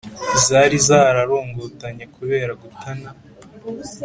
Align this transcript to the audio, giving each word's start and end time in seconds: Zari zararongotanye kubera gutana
Zari 0.45 0.77
zararongotanye 0.87 2.05
kubera 2.15 2.51
gutana 2.61 3.09